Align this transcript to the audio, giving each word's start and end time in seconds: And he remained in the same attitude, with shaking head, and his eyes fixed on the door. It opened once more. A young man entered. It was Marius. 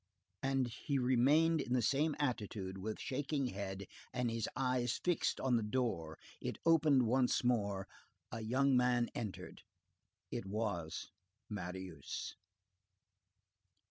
And 0.41 0.67
he 0.67 0.97
remained 0.97 1.61
in 1.61 1.73
the 1.73 1.81
same 1.83 2.15
attitude, 2.17 2.79
with 2.79 2.99
shaking 2.99 3.45
head, 3.49 3.85
and 4.11 4.31
his 4.31 4.49
eyes 4.55 4.99
fixed 5.03 5.39
on 5.39 5.57
the 5.57 5.61
door. 5.61 6.17
It 6.41 6.57
opened 6.65 7.03
once 7.05 7.43
more. 7.43 7.87
A 8.31 8.41
young 8.41 8.75
man 8.75 9.09
entered. 9.13 9.61
It 10.31 10.47
was 10.47 11.11
Marius. 11.51 12.33